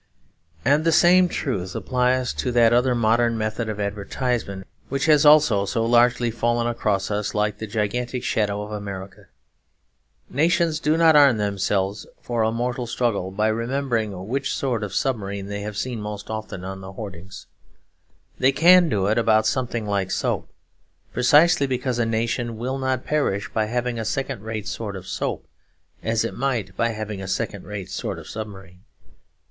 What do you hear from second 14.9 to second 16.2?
submarine they have seen